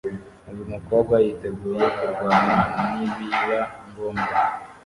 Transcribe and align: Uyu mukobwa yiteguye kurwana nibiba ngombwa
Uyu 0.51 0.63
mukobwa 0.73 1.15
yiteguye 1.25 1.85
kurwana 1.97 2.43
nibiba 2.93 3.59
ngombwa 3.87 4.35